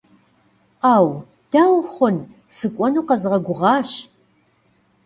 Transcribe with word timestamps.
Ӏэу, 0.81 1.09
дауэ 1.51 1.81
хъун, 1.93 2.17
сыкӏуэну 2.55 3.05
къэзгъэгугъащ. 3.07 3.91